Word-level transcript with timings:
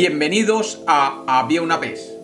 Bienvenidos 0.00 0.80
a 0.86 1.24
Había 1.26 1.60
una 1.60 1.76
vez. 1.76 2.16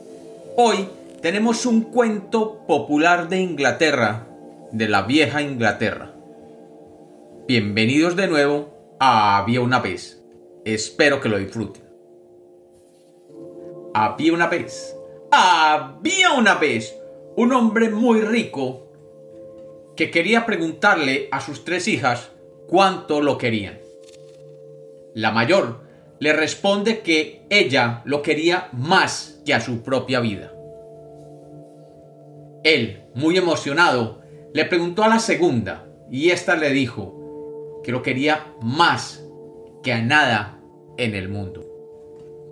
Hoy 0.57 0.89
tenemos 1.21 1.67
un 1.67 1.81
cuento 1.81 2.65
popular 2.69 3.29
de 3.29 3.41
Inglaterra, 3.41 4.29
de 4.71 4.87
la 4.89 5.03
vieja 5.03 5.43
Inglaterra. 5.43 6.15
Bienvenidos 7.48 8.15
de 8.15 8.29
nuevo 8.29 8.97
a 9.01 9.39
Había 9.39 9.61
una 9.61 9.80
vez. 9.80 10.23
Espero 10.65 11.21
que 11.21 11.29
lo 11.29 11.37
disfruten. 11.37 11.83
Había 13.93 14.33
una 14.33 14.47
vez. 14.47 14.97
Había 15.33 16.30
una 16.30 16.55
vez 16.55 16.97
un 17.34 17.52
hombre 17.55 17.88
muy 17.88 18.20
rico 18.20 18.87
que 19.97 20.12
quería 20.12 20.47
preguntarle 20.47 21.27
a 21.33 21.41
sus 21.41 21.65
tres 21.65 21.88
hijas 21.88 22.30
cuánto 22.69 23.20
lo 23.20 23.37
querían. 23.37 23.80
La 25.12 25.33
mayor 25.33 25.84
le 26.24 26.33
responde 26.33 27.01
que 27.01 27.45
ella 27.51 28.01
lo 28.06 28.23
quería 28.23 28.70
más 28.73 29.42
que 29.45 29.52
a 29.52 29.60
su 29.60 29.82
propia 29.82 30.20
vida. 30.20 30.55
Él, 32.62 33.02
muy 33.15 33.37
emocionado, 33.37 34.23
le 34.55 34.65
preguntó 34.65 35.05
a 35.05 35.09
la 35.09 35.18
segunda 35.18 35.87
y 36.10 36.30
ésta 36.30 36.56
le 36.56 36.70
dijo 36.70 37.82
que 37.84 37.92
lo 37.92 38.01
quería 38.01 38.55
más 38.62 39.23
que 39.82 39.92
a 39.92 40.01
nada 40.01 40.62
en 40.96 41.15
el 41.15 41.29
mundo. 41.29 41.60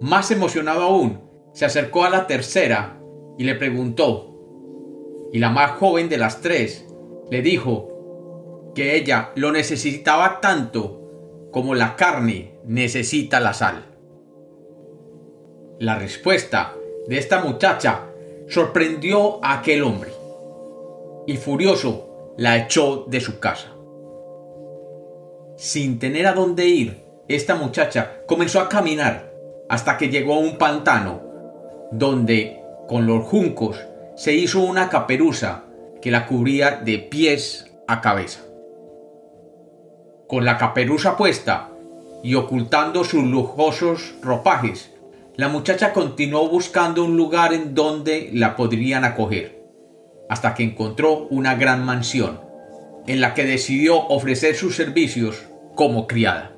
Más 0.02 0.30
emocionado 0.30 0.82
aún, 0.82 1.22
se 1.54 1.64
acercó 1.64 2.04
a 2.04 2.10
la 2.10 2.26
tercera 2.26 3.00
y 3.38 3.44
le 3.44 3.54
preguntó. 3.54 5.30
Y 5.32 5.38
la 5.38 5.48
más 5.48 5.78
joven 5.78 6.10
de 6.10 6.18
las 6.18 6.42
tres 6.42 6.86
le 7.30 7.40
dijo 7.40 8.72
que 8.74 8.96
ella 8.96 9.32
lo 9.34 9.50
necesitaba 9.50 10.40
tanto 10.40 11.01
como 11.52 11.74
la 11.74 11.94
carne 11.94 12.54
necesita 12.64 13.38
la 13.38 13.52
sal. 13.52 13.84
La 15.78 15.96
respuesta 15.96 16.74
de 17.06 17.18
esta 17.18 17.42
muchacha 17.42 18.06
sorprendió 18.48 19.44
a 19.44 19.58
aquel 19.58 19.84
hombre 19.84 20.10
y 21.26 21.36
furioso 21.36 22.34
la 22.38 22.56
echó 22.56 23.04
de 23.06 23.20
su 23.20 23.38
casa. 23.38 23.68
Sin 25.56 25.98
tener 25.98 26.26
a 26.26 26.32
dónde 26.32 26.66
ir, 26.66 27.04
esta 27.28 27.54
muchacha 27.54 28.22
comenzó 28.26 28.58
a 28.58 28.68
caminar 28.68 29.32
hasta 29.68 29.98
que 29.98 30.08
llegó 30.08 30.34
a 30.34 30.38
un 30.38 30.56
pantano 30.56 31.20
donde 31.92 32.60
con 32.88 33.06
los 33.06 33.24
juncos 33.24 33.78
se 34.16 34.32
hizo 34.32 34.60
una 34.60 34.88
caperuza 34.88 35.64
que 36.00 36.10
la 36.10 36.26
cubría 36.26 36.72
de 36.72 36.98
pies 36.98 37.70
a 37.86 38.00
cabeza 38.00 38.40
con 40.32 40.46
la 40.46 40.56
caperuza 40.56 41.18
puesta 41.18 41.68
y 42.22 42.36
ocultando 42.36 43.04
sus 43.04 43.22
lujosos 43.22 44.14
ropajes, 44.22 44.90
la 45.36 45.50
muchacha 45.50 45.92
continuó 45.92 46.48
buscando 46.48 47.04
un 47.04 47.18
lugar 47.18 47.52
en 47.52 47.74
donde 47.74 48.30
la 48.32 48.56
podrían 48.56 49.04
acoger, 49.04 49.62
hasta 50.30 50.54
que 50.54 50.62
encontró 50.62 51.26
una 51.28 51.54
gran 51.56 51.84
mansión, 51.84 52.40
en 53.06 53.20
la 53.20 53.34
que 53.34 53.44
decidió 53.44 54.06
ofrecer 54.06 54.54
sus 54.54 54.74
servicios 54.74 55.42
como 55.74 56.06
criada. 56.06 56.56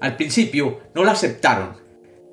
Al 0.00 0.14
principio 0.14 0.82
no 0.94 1.02
la 1.02 1.10
aceptaron, 1.10 1.78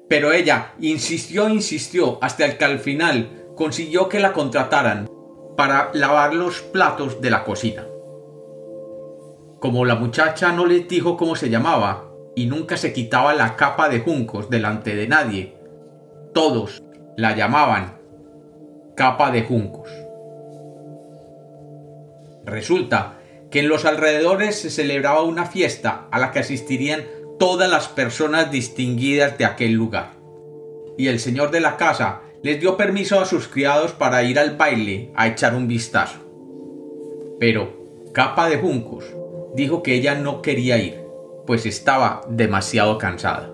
pero 0.08 0.32
ella 0.32 0.74
insistió 0.80 1.50
insistió 1.50 2.20
hasta 2.22 2.56
que 2.56 2.66
al 2.66 2.78
final 2.78 3.48
consiguió 3.56 4.10
que 4.10 4.20
la 4.20 4.32
contrataran 4.32 5.10
para 5.58 5.90
lavar 5.96 6.36
los 6.36 6.62
platos 6.62 7.20
de 7.20 7.32
la 7.32 7.44
cocina. 7.44 7.88
Como 9.60 9.86
la 9.86 9.96
muchacha 9.96 10.52
no 10.52 10.66
les 10.66 10.88
dijo 10.88 11.18
cómo 11.18 11.36
se 11.36 11.50
llamaba 11.50 12.06
y 12.36 12.46
nunca 12.46 12.78
se 12.78 12.94
quitaba 12.94 13.34
la 13.34 13.56
capa 13.56 13.90
de 13.90 14.00
juncos 14.00 14.50
delante 14.50 14.96
de 14.96 15.08
nadie, 15.08 15.56
todos 16.34 16.84
la 17.16 17.36
llamaban 17.36 17.98
capa 18.96 19.32
de 19.32 19.42
juncos. 19.44 19.90
Resulta 22.46 23.18
que 23.50 23.60
en 23.62 23.70
los 23.70 23.86
alrededores 23.86 24.60
se 24.60 24.70
celebraba 24.70 25.24
una 25.24 25.46
fiesta 25.46 26.08
a 26.12 26.20
la 26.20 26.32
que 26.32 26.40
asistirían 26.40 27.06
todas 27.40 27.70
las 27.70 27.88
personas 27.88 28.52
distinguidas 28.52 29.38
de 29.38 29.46
aquel 29.46 29.74
lugar. 29.74 30.12
Y 30.98 31.08
el 31.08 31.20
señor 31.20 31.52
de 31.52 31.62
la 31.62 31.78
casa 31.78 32.22
les 32.44 32.60
dio 32.60 32.78
permiso 32.78 33.20
a 33.20 33.26
sus 33.26 33.48
criados 33.48 33.92
para 33.92 34.24
ir 34.24 34.40
al 34.40 34.56
baile 34.56 35.12
a 35.16 35.28
echar 35.28 35.56
un 35.56 35.68
vistazo. 35.68 36.20
Pero 37.40 37.78
Capa 38.14 38.50
de 38.50 38.58
Juncos 38.58 39.06
dijo 39.58 39.82
que 39.82 39.96
ella 39.96 40.14
no 40.14 40.44
quería 40.44 40.78
ir, 40.78 41.02
pues 41.48 41.66
estaba 41.66 42.22
demasiado 42.30 43.00
cansada. 43.00 43.52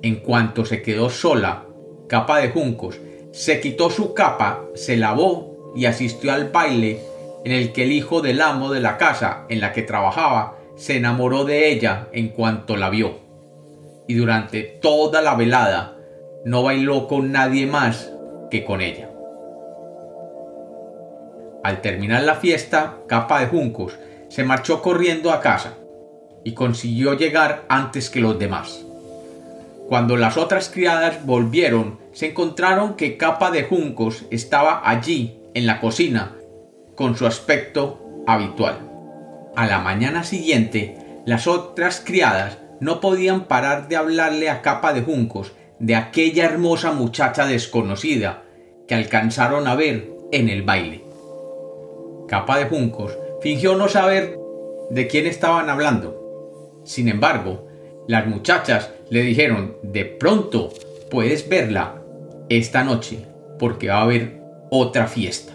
En 0.00 0.20
cuanto 0.20 0.64
se 0.64 0.80
quedó 0.80 1.10
sola, 1.10 1.66
capa 2.08 2.38
de 2.38 2.50
juncos, 2.50 3.00
se 3.32 3.60
quitó 3.60 3.90
su 3.90 4.14
capa, 4.14 4.64
se 4.74 4.96
lavó 4.96 5.72
y 5.74 5.86
asistió 5.86 6.32
al 6.32 6.50
baile 6.50 7.00
en 7.44 7.50
el 7.50 7.72
que 7.72 7.82
el 7.82 7.90
hijo 7.90 8.20
del 8.20 8.40
amo 8.40 8.70
de 8.70 8.80
la 8.80 8.96
casa 8.96 9.44
en 9.48 9.60
la 9.60 9.72
que 9.72 9.82
trabajaba 9.82 10.56
se 10.76 10.96
enamoró 10.96 11.44
de 11.44 11.68
ella 11.72 12.06
en 12.12 12.28
cuanto 12.28 12.76
la 12.76 12.90
vio. 12.90 13.18
Y 14.06 14.14
durante 14.14 14.62
toda 14.62 15.20
la 15.20 15.34
velada 15.34 15.96
no 16.44 16.62
bailó 16.62 17.08
con 17.08 17.32
nadie 17.32 17.66
más 17.66 18.12
que 18.52 18.64
con 18.64 18.80
ella. 18.80 19.10
Al 21.64 21.80
terminar 21.80 22.22
la 22.22 22.36
fiesta, 22.36 22.98
Capa 23.08 23.40
de 23.40 23.46
Juncos 23.48 23.98
se 24.30 24.44
marchó 24.44 24.80
corriendo 24.80 25.32
a 25.32 25.40
casa 25.40 25.74
y 26.44 26.52
consiguió 26.52 27.14
llegar 27.14 27.64
antes 27.68 28.08
que 28.08 28.20
los 28.20 28.38
demás. 28.38 28.86
Cuando 29.88 30.16
las 30.16 30.36
otras 30.36 30.70
criadas 30.70 31.26
volvieron, 31.26 31.98
se 32.12 32.30
encontraron 32.30 32.94
que 32.94 33.16
Capa 33.16 33.50
de 33.50 33.64
Juncos 33.64 34.24
estaba 34.30 34.88
allí, 34.88 35.36
en 35.52 35.66
la 35.66 35.80
cocina, 35.80 36.36
con 36.94 37.16
su 37.16 37.26
aspecto 37.26 38.22
habitual. 38.26 38.78
A 39.56 39.66
la 39.66 39.80
mañana 39.80 40.22
siguiente, 40.22 40.96
las 41.26 41.48
otras 41.48 42.00
criadas 42.04 42.58
no 42.78 43.00
podían 43.00 43.46
parar 43.46 43.88
de 43.88 43.96
hablarle 43.96 44.48
a 44.48 44.62
Capa 44.62 44.92
de 44.92 45.02
Juncos 45.02 45.52
de 45.80 45.96
aquella 45.96 46.44
hermosa 46.44 46.92
muchacha 46.92 47.46
desconocida 47.46 48.44
que 48.86 48.94
alcanzaron 48.94 49.66
a 49.66 49.74
ver 49.74 50.08
en 50.30 50.48
el 50.48 50.62
baile. 50.62 51.04
Capa 52.28 52.58
de 52.58 52.66
Juncos 52.66 53.18
fingió 53.40 53.76
no 53.76 53.88
saber 53.88 54.38
de 54.90 55.06
quién 55.06 55.26
estaban 55.26 55.70
hablando. 55.70 56.80
Sin 56.84 57.08
embargo, 57.08 57.66
las 58.06 58.26
muchachas 58.26 58.90
le 59.08 59.22
dijeron, 59.22 59.76
de 59.82 60.04
pronto 60.04 60.70
puedes 61.10 61.48
verla 61.48 62.02
esta 62.48 62.84
noche, 62.84 63.24
porque 63.58 63.88
va 63.88 63.98
a 63.98 64.02
haber 64.02 64.40
otra 64.70 65.06
fiesta. 65.06 65.52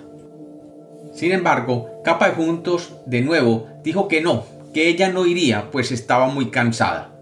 Sin 1.13 1.31
embargo, 1.31 2.01
Capa 2.03 2.29
de 2.29 2.35
Juntos 2.35 2.93
de 3.05 3.21
nuevo 3.21 3.67
dijo 3.83 4.07
que 4.07 4.21
no, 4.21 4.43
que 4.73 4.87
ella 4.87 5.11
no 5.11 5.25
iría, 5.25 5.71
pues 5.71 5.91
estaba 5.91 6.27
muy 6.27 6.49
cansada. 6.51 7.19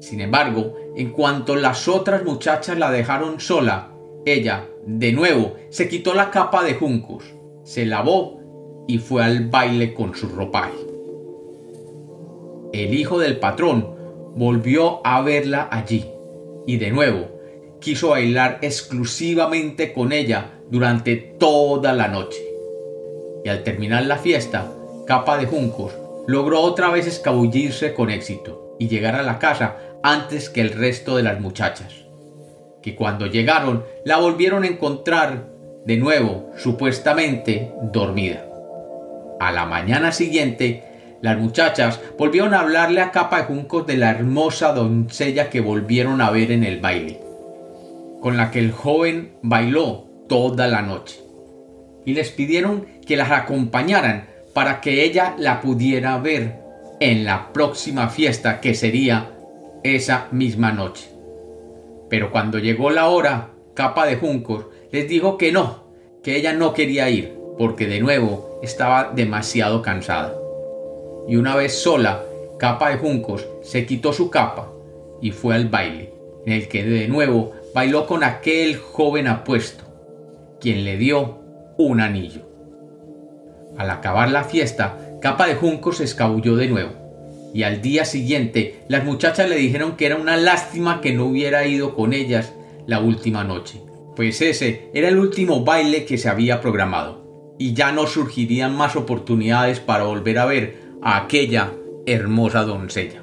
Sin 0.00 0.20
embargo, 0.20 0.74
en 0.96 1.12
cuanto 1.12 1.56
las 1.56 1.88
otras 1.88 2.24
muchachas 2.24 2.78
la 2.78 2.90
dejaron 2.90 3.40
sola, 3.40 3.90
ella, 4.26 4.66
de 4.86 5.12
nuevo, 5.12 5.54
se 5.70 5.88
quitó 5.88 6.14
la 6.14 6.30
capa 6.30 6.62
de 6.62 6.74
juncos, 6.74 7.24
se 7.62 7.86
lavó 7.86 8.40
y 8.86 8.98
fue 8.98 9.22
al 9.22 9.48
baile 9.48 9.94
con 9.94 10.14
su 10.14 10.28
ropaje. 10.28 10.78
El 12.72 12.94
hijo 12.94 13.18
del 13.18 13.38
patrón 13.38 13.94
volvió 14.34 15.00
a 15.06 15.22
verla 15.22 15.68
allí 15.70 16.06
y 16.66 16.76
de 16.78 16.90
nuevo 16.90 17.28
quiso 17.80 18.10
bailar 18.10 18.58
exclusivamente 18.62 19.92
con 19.92 20.12
ella 20.12 20.58
durante 20.70 21.16
toda 21.16 21.92
la 21.92 22.08
noche. 22.08 22.40
Y 23.44 23.48
al 23.48 23.62
terminar 23.62 24.06
la 24.06 24.16
fiesta, 24.16 24.72
Capa 25.06 25.36
de 25.36 25.46
Juncos 25.46 25.92
logró 26.26 26.62
otra 26.62 26.88
vez 26.88 27.06
escabullirse 27.06 27.92
con 27.92 28.10
éxito 28.10 28.74
y 28.78 28.88
llegar 28.88 29.14
a 29.14 29.22
la 29.22 29.38
casa 29.38 29.76
antes 30.02 30.48
que 30.48 30.62
el 30.62 30.70
resto 30.70 31.16
de 31.16 31.22
las 31.22 31.40
muchachas, 31.40 31.92
que 32.82 32.94
cuando 32.94 33.26
llegaron 33.26 33.84
la 34.04 34.16
volvieron 34.16 34.64
a 34.64 34.68
encontrar 34.68 35.50
de 35.84 35.96
nuevo 35.98 36.50
supuestamente 36.56 37.72
dormida. 37.92 38.53
A 39.40 39.52
la 39.52 39.66
mañana 39.66 40.12
siguiente, 40.12 40.84
las 41.20 41.38
muchachas 41.38 42.00
volvieron 42.18 42.54
a 42.54 42.60
hablarle 42.60 43.00
a 43.00 43.10
capa 43.10 43.38
de 43.38 43.44
juncos 43.44 43.86
de 43.86 43.96
la 43.96 44.10
hermosa 44.10 44.72
doncella 44.72 45.50
que 45.50 45.60
volvieron 45.60 46.20
a 46.20 46.30
ver 46.30 46.52
en 46.52 46.64
el 46.64 46.80
baile, 46.80 47.20
con 48.20 48.36
la 48.36 48.50
que 48.50 48.58
el 48.58 48.72
joven 48.72 49.32
bailó 49.42 50.06
toda 50.28 50.66
la 50.68 50.82
noche. 50.82 51.20
Y 52.04 52.14
les 52.14 52.30
pidieron 52.30 52.86
que 53.06 53.16
las 53.16 53.30
acompañaran 53.30 54.28
para 54.52 54.80
que 54.80 55.02
ella 55.02 55.34
la 55.38 55.60
pudiera 55.60 56.18
ver 56.18 56.60
en 57.00 57.24
la 57.24 57.52
próxima 57.52 58.08
fiesta 58.08 58.60
que 58.60 58.74
sería 58.74 59.30
esa 59.82 60.28
misma 60.30 60.72
noche. 60.72 61.10
Pero 62.08 62.30
cuando 62.30 62.58
llegó 62.58 62.90
la 62.90 63.08
hora, 63.08 63.50
capa 63.74 64.06
de 64.06 64.16
juncos 64.16 64.66
les 64.92 65.08
dijo 65.08 65.36
que 65.38 65.50
no, 65.50 65.84
que 66.22 66.36
ella 66.36 66.52
no 66.52 66.72
quería 66.72 67.10
ir, 67.10 67.36
porque 67.58 67.86
de 67.86 68.00
nuevo 68.00 68.60
estaba 68.62 69.12
demasiado 69.14 69.82
cansada. 69.82 70.34
Y 71.28 71.36
una 71.36 71.56
vez 71.56 71.74
sola, 71.74 72.22
capa 72.58 72.90
de 72.90 72.96
juncos 72.96 73.46
se 73.62 73.86
quitó 73.86 74.12
su 74.12 74.30
capa 74.30 74.70
y 75.20 75.30
fue 75.30 75.54
al 75.54 75.68
baile, 75.68 76.12
en 76.46 76.52
el 76.52 76.68
que 76.68 76.84
de 76.84 77.08
nuevo 77.08 77.52
bailó 77.74 78.06
con 78.06 78.22
aquel 78.24 78.76
joven 78.76 79.26
apuesto, 79.26 79.84
quien 80.60 80.84
le 80.84 80.96
dio 80.96 81.38
un 81.78 82.00
anillo. 82.00 82.42
Al 83.76 83.90
acabar 83.90 84.30
la 84.30 84.44
fiesta, 84.44 84.98
Capa 85.20 85.46
de 85.46 85.54
Junco 85.54 85.92
se 85.92 86.04
escabulló 86.04 86.54
de 86.54 86.68
nuevo, 86.68 86.92
y 87.54 87.62
al 87.62 87.80
día 87.80 88.04
siguiente 88.04 88.80
las 88.88 89.04
muchachas 89.04 89.48
le 89.48 89.56
dijeron 89.56 89.96
que 89.96 90.06
era 90.06 90.16
una 90.16 90.36
lástima 90.36 91.00
que 91.00 91.12
no 91.12 91.24
hubiera 91.24 91.66
ido 91.66 91.94
con 91.94 92.12
ellas 92.12 92.52
la 92.86 93.00
última 93.00 93.42
noche, 93.42 93.80
pues 94.14 94.42
ese 94.42 94.90
era 94.92 95.08
el 95.08 95.18
último 95.18 95.64
baile 95.64 96.04
que 96.04 96.18
se 96.18 96.28
había 96.28 96.60
programado, 96.60 97.23
y 97.58 97.74
ya 97.74 97.92
no 97.92 98.06
surgirían 98.06 98.76
más 98.76 98.96
oportunidades 98.96 99.80
para 99.80 100.04
volver 100.04 100.38
a 100.38 100.46
ver 100.46 100.80
a 101.02 101.16
aquella 101.18 101.72
hermosa 102.06 102.64
doncella. 102.64 103.22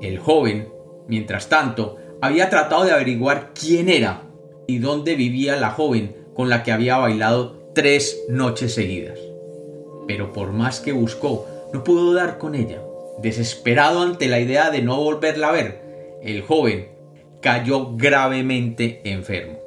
El 0.00 0.18
joven, 0.18 0.68
mientras 1.08 1.48
tanto, 1.48 1.96
había 2.20 2.50
tratado 2.50 2.84
de 2.84 2.92
averiguar 2.92 3.52
quién 3.52 3.88
era 3.88 4.22
y 4.66 4.78
dónde 4.78 5.14
vivía 5.14 5.56
la 5.56 5.70
joven 5.70 6.16
con 6.34 6.48
la 6.48 6.62
que 6.62 6.72
había 6.72 6.96
bailado 6.98 7.70
tres 7.74 8.24
noches 8.28 8.74
seguidas. 8.74 9.18
Pero 10.06 10.32
por 10.32 10.52
más 10.52 10.80
que 10.80 10.92
buscó, 10.92 11.46
no 11.72 11.84
pudo 11.84 12.14
dar 12.14 12.38
con 12.38 12.54
ella. 12.54 12.80
Desesperado 13.18 14.02
ante 14.02 14.28
la 14.28 14.40
idea 14.40 14.70
de 14.70 14.82
no 14.82 14.96
volverla 14.96 15.48
a 15.48 15.52
ver, 15.52 16.18
el 16.22 16.42
joven 16.42 16.88
cayó 17.40 17.96
gravemente 17.96 19.00
enfermo. 19.04 19.58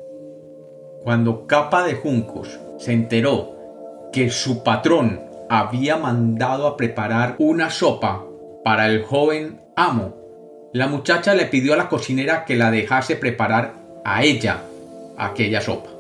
Cuando 1.04 1.48
Capa 1.48 1.86
de 1.86 1.96
Juncos 1.96 2.60
se 2.82 2.94
enteró 2.94 4.10
que 4.12 4.32
su 4.32 4.64
patrón 4.64 5.22
había 5.52 5.98
mandado 5.98 6.66
a 6.66 6.78
preparar 6.78 7.36
una 7.38 7.70
sopa 7.70 8.26
para 8.64 8.88
el 8.88 9.04
joven 9.04 9.62
amo, 9.76 10.16
la 10.74 10.88
muchacha 10.88 11.36
le 11.36 11.46
pidió 11.46 11.74
a 11.74 11.78
la 11.78 11.90
cocinera 11.90 12.44
que 12.44 12.56
la 12.56 12.72
dejase 12.72 13.16
preparar 13.16 13.76
a 14.04 14.24
ella 14.24 14.64
aquella 15.16 15.62
sopa. 15.62 15.92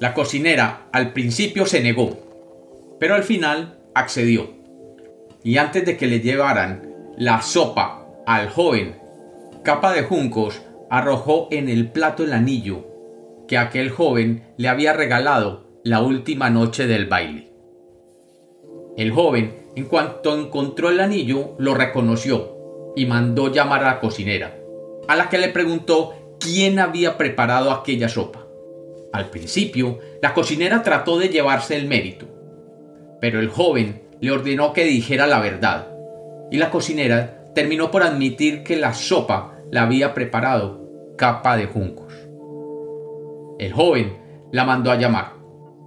La 0.00 0.12
cocinera 0.12 0.88
al 0.90 1.12
principio 1.12 1.66
se 1.66 1.80
negó, 1.80 2.18
pero 2.98 3.14
al 3.14 3.22
final 3.22 3.78
accedió. 3.94 4.50
Y 5.44 5.58
antes 5.58 5.84
de 5.84 5.96
que 5.96 6.08
le 6.08 6.18
llevaran 6.18 6.82
la 7.16 7.42
sopa 7.42 8.08
al 8.26 8.48
joven, 8.50 8.96
Capa 9.62 9.92
de 9.92 10.02
Juncos 10.02 10.62
arrojó 10.90 11.46
en 11.52 11.68
el 11.68 11.92
plato 11.92 12.24
el 12.24 12.32
anillo 12.32 12.88
que 13.46 13.56
aquel 13.56 13.90
joven 13.90 14.42
le 14.56 14.68
había 14.68 14.92
regalado 14.92 15.71
la 15.84 16.00
última 16.00 16.48
noche 16.48 16.86
del 16.86 17.06
baile. 17.06 17.50
El 18.96 19.10
joven, 19.10 19.66
en 19.74 19.86
cuanto 19.86 20.38
encontró 20.38 20.90
el 20.90 21.00
anillo, 21.00 21.54
lo 21.58 21.74
reconoció 21.74 22.92
y 22.94 23.06
mandó 23.06 23.50
llamar 23.50 23.82
a 23.82 23.94
la 23.94 24.00
cocinera, 24.00 24.56
a 25.08 25.16
la 25.16 25.28
que 25.28 25.38
le 25.38 25.48
preguntó 25.48 26.36
quién 26.38 26.78
había 26.78 27.18
preparado 27.18 27.72
aquella 27.72 28.08
sopa. 28.08 28.46
Al 29.12 29.30
principio, 29.30 29.98
la 30.20 30.34
cocinera 30.34 30.84
trató 30.84 31.18
de 31.18 31.30
llevarse 31.30 31.74
el 31.74 31.88
mérito, 31.88 32.26
pero 33.20 33.40
el 33.40 33.48
joven 33.48 34.02
le 34.20 34.30
ordenó 34.30 34.72
que 34.72 34.84
dijera 34.84 35.26
la 35.26 35.40
verdad, 35.40 35.88
y 36.52 36.58
la 36.58 36.70
cocinera 36.70 37.50
terminó 37.56 37.90
por 37.90 38.04
admitir 38.04 38.62
que 38.62 38.76
la 38.76 38.94
sopa 38.94 39.58
la 39.72 39.82
había 39.82 40.14
preparado 40.14 41.14
capa 41.18 41.56
de 41.56 41.66
juncos. 41.66 42.14
El 43.58 43.72
joven 43.72 44.16
la 44.52 44.64
mandó 44.64 44.92
a 44.92 44.96
llamar 44.96 45.41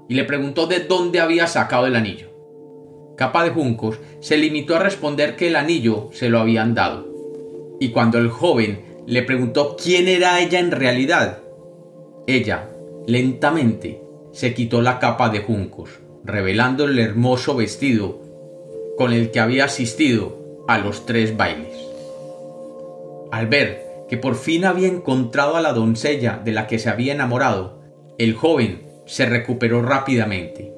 y 0.08 0.16
le 0.16 0.24
preguntó 0.24 0.68
de 0.68 0.82
dónde 0.82 1.20
había 1.20 1.48
sacado 1.48 1.88
el 1.88 1.96
anillo. 1.96 2.36
Capa 3.18 3.44
de 3.44 3.52
Juncos 3.52 3.98
se 4.20 4.38
limitó 4.38 4.76
a 4.76 4.80
responder 4.80 5.36
que 5.36 5.48
el 5.48 5.56
anillo 5.56 6.10
se 6.12 6.30
lo 6.30 6.40
habían 6.40 6.74
dado. 6.74 7.08
Y 7.80 7.90
cuando 7.90 8.18
el 8.18 8.30
joven 8.30 8.84
le 9.08 9.24
preguntó 9.24 9.78
quién 9.82 10.08
era 10.08 10.40
ella 10.42 10.60
en 10.60 10.72
realidad, 10.72 11.40
ella, 12.28 12.70
lentamente, 13.08 14.02
se 14.32 14.54
quitó 14.54 14.82
la 14.82 15.00
capa 15.00 15.30
de 15.30 15.40
juncos, 15.40 15.90
revelando 16.24 16.86
el 16.86 17.00
hermoso 17.00 17.56
vestido 17.56 18.20
con 18.98 19.14
el 19.14 19.32
que 19.32 19.40
había 19.40 19.66
asistido 19.66 20.66
a 20.68 20.78
los 20.78 21.06
tres 21.06 21.38
bailes. 21.38 21.78
Al 23.32 23.48
ver 23.48 23.86
que 24.10 24.18
por 24.18 24.36
fin 24.36 24.66
había 24.66 24.88
encontrado 24.88 25.56
a 25.56 25.62
la 25.62 25.74
doncella 25.74 26.42
de 26.44 26.52
la 26.52 26.68
que 26.68 26.80
se 26.80 26.90
había 26.90 27.14
enamorado, 27.14 27.82
el 28.18 28.34
joven 28.34 28.85
se 29.06 29.26
recuperó 29.26 29.82
rápidamente 29.82 30.74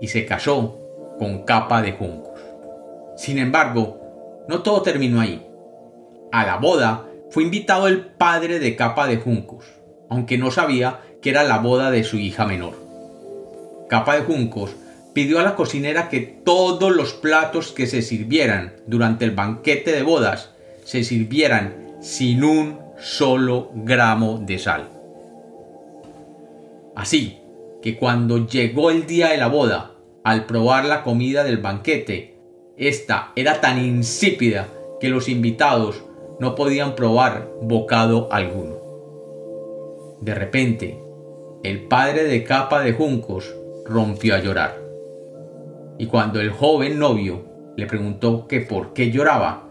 y 0.00 0.08
se 0.08 0.24
casó 0.24 0.78
con 1.18 1.44
capa 1.44 1.82
de 1.82 1.92
juncos. 1.92 2.40
Sin 3.16 3.38
embargo, 3.38 4.44
no 4.48 4.62
todo 4.62 4.82
terminó 4.82 5.20
ahí. 5.20 5.46
A 6.32 6.46
la 6.46 6.56
boda 6.56 7.06
fue 7.30 7.42
invitado 7.42 7.86
el 7.86 8.06
padre 8.06 8.58
de 8.58 8.76
capa 8.76 9.06
de 9.06 9.18
juncos, 9.18 9.66
aunque 10.08 10.38
no 10.38 10.50
sabía 10.50 11.00
que 11.20 11.30
era 11.30 11.42
la 11.42 11.58
boda 11.58 11.90
de 11.90 12.04
su 12.04 12.16
hija 12.16 12.46
menor. 12.46 12.74
Capa 13.88 14.14
de 14.14 14.22
juncos 14.22 14.74
pidió 15.12 15.40
a 15.40 15.42
la 15.42 15.56
cocinera 15.56 16.08
que 16.08 16.20
todos 16.20 16.94
los 16.94 17.12
platos 17.12 17.72
que 17.72 17.86
se 17.86 18.02
sirvieran 18.02 18.74
durante 18.86 19.24
el 19.24 19.32
banquete 19.32 19.92
de 19.92 20.02
bodas 20.02 20.50
se 20.84 21.04
sirvieran 21.04 21.96
sin 22.00 22.44
un 22.44 22.78
solo 22.98 23.70
gramo 23.74 24.38
de 24.38 24.58
sal. 24.58 24.88
Así 26.94 27.39
que 27.82 27.96
cuando 27.96 28.46
llegó 28.46 28.90
el 28.90 29.06
día 29.06 29.28
de 29.28 29.38
la 29.38 29.48
boda 29.48 29.92
al 30.22 30.46
probar 30.46 30.84
la 30.84 31.02
comida 31.02 31.44
del 31.44 31.58
banquete, 31.58 32.36
esta 32.76 33.32
era 33.36 33.60
tan 33.60 33.82
insípida 33.82 34.68
que 35.00 35.08
los 35.08 35.28
invitados 35.28 36.02
no 36.38 36.54
podían 36.54 36.94
probar 36.94 37.50
bocado 37.62 38.28
alguno. 38.30 38.76
De 40.20 40.34
repente, 40.34 40.98
el 41.62 41.82
padre 41.84 42.24
de 42.24 42.44
capa 42.44 42.80
de 42.80 42.92
juncos 42.92 43.54
rompió 43.86 44.34
a 44.34 44.40
llorar. 44.40 44.78
Y 45.98 46.06
cuando 46.06 46.40
el 46.40 46.50
joven 46.50 46.98
novio 46.98 47.44
le 47.76 47.86
preguntó 47.86 48.46
que 48.46 48.60
por 48.60 48.92
qué 48.92 49.10
lloraba, 49.10 49.68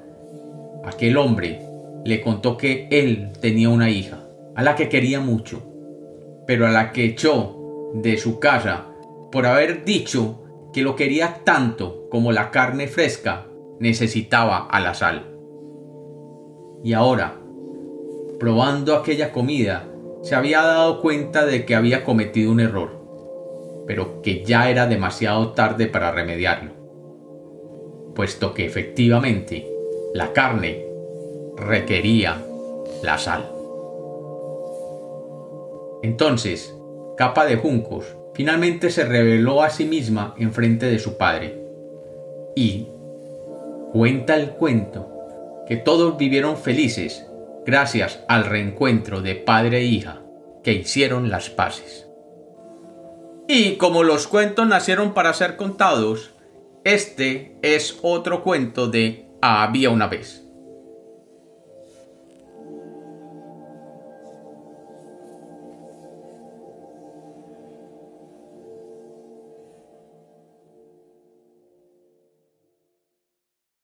aquel 0.86 1.18
hombre 1.18 1.62
le 2.06 2.22
contó 2.22 2.58
que 2.58 2.88
él 2.92 3.32
tenía 3.42 3.70
una 3.70 3.90
hija, 3.90 4.24
a 4.56 4.64
la 4.64 4.76
que 4.76 4.90
quería 4.90 5.20
mucho, 5.20 5.64
pero 6.46 6.66
a 6.66 6.72
la 6.72 6.92
que 6.92 7.06
echó 7.06 7.59
de 7.94 8.18
su 8.18 8.40
casa 8.40 8.88
por 9.32 9.46
haber 9.46 9.86
dicho 9.86 10.40
que 10.74 10.82
lo 10.82 10.96
quería 10.96 11.42
tanto 11.44 12.08
como 12.10 12.32
la 12.32 12.52
carne 12.52 12.88
fresca 12.88 13.48
necesitaba 13.80 14.68
a 14.68 14.80
la 14.80 14.94
sal. 14.94 15.26
Y 16.84 16.94
ahora, 16.94 17.36
probando 18.40 18.96
aquella 18.96 19.32
comida, 19.32 19.88
se 20.22 20.36
había 20.36 20.62
dado 20.62 21.02
cuenta 21.02 21.46
de 21.46 21.66
que 21.66 21.76
había 21.76 22.04
cometido 22.04 22.52
un 22.52 22.60
error, 22.60 23.84
pero 23.88 24.22
que 24.22 24.44
ya 24.44 24.70
era 24.70 24.88
demasiado 24.88 25.52
tarde 25.54 25.88
para 25.88 26.12
remediarlo, 26.12 26.72
puesto 28.16 28.54
que 28.54 28.66
efectivamente 28.66 29.68
la 30.14 30.34
carne 30.34 30.86
requería 31.56 32.44
la 33.04 33.18
sal. 33.18 33.50
Entonces, 36.02 36.79
Capa 37.20 37.46
de 37.46 37.58
Juncos 37.58 38.06
finalmente 38.34 38.90
se 38.90 39.04
reveló 39.04 39.62
a 39.62 39.70
sí 39.70 39.84
misma 39.84 40.36
en 40.38 40.54
frente 40.54 40.86
de 40.86 41.00
su 41.00 41.18
padre. 41.18 41.62
Y 42.56 42.88
cuenta 43.92 44.38
el 44.38 44.52
cuento 44.52 45.12
que 45.68 45.76
todos 45.76 46.18
vivieron 46.18 46.56
felices 46.56 47.28
gracias 47.66 48.22
al 48.30 48.46
reencuentro 48.46 49.22
de 49.22 49.36
padre 49.36 49.80
e 49.80 49.84
hija 49.84 50.22
que 50.64 50.72
hicieron 50.72 51.30
las 51.30 51.50
paces. 51.50 52.08
Y 53.50 53.76
como 53.76 54.04
los 54.04 54.26
cuentos 54.28 54.66
nacieron 54.66 55.14
para 55.14 55.34
ser 55.34 55.58
contados, 55.58 56.32
este 56.86 57.58
es 57.62 58.00
otro 58.02 58.46
cuento 58.46 58.88
de 58.88 59.26
Había 59.42 59.90
una 59.90 60.08
vez. 60.08 60.49